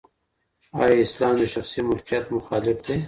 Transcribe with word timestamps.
ایا 0.79 0.97
اسلام 1.05 1.35
د 1.39 1.43
شخصي 1.53 1.79
ملکیت 1.89 2.25
مخالف 2.37 2.77
دی؟ 2.85 2.95